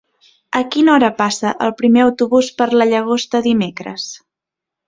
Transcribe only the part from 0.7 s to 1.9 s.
quina hora passa el